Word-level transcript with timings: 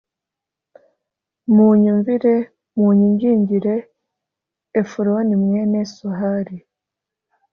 munyumvire 1.53 2.33
munyingingire 2.79 3.75
efuroni 4.79 5.33
mwene 5.43 5.79
sohari 5.93 6.57